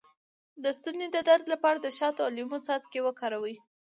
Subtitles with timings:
[0.63, 3.55] د ستوني د درد لپاره د شاتو او لیمو څاڅکي وکاروئ